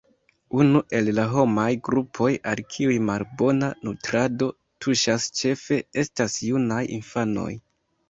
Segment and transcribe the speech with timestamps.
[0.59, 4.51] Unu el la homaj grupoj al kiuj malbona nutrado
[4.89, 7.51] tuŝas ĉefe estas junaj infanoj.